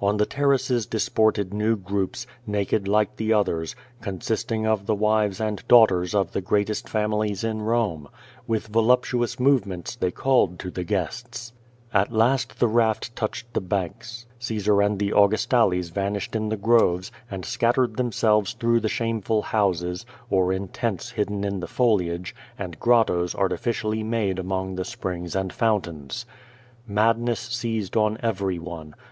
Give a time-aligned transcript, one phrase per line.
[0.00, 5.66] On the terraces disported new grou])s, naked like the others, consisting of the wives and
[5.66, 8.08] daughters of the greatest families iii Rome.
[8.46, 11.50] With voluptuous movcmcnta tliey called to the guests.
[11.90, 12.08] QUO TADIS.
[12.10, 14.26] 245 At last the raft touched tlie banks.
[14.38, 19.42] Caesar and the Angus tales vanished in the groves, and scattered themselves througli the shameful
[19.42, 25.34] houses, or in tents hidden in the foliage, and grottoes artificially made among the springs
[25.34, 26.24] and fountains.
[26.86, 28.94] Madness seized on every one.